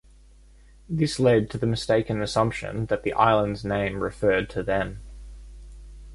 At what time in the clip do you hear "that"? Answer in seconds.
2.87-3.03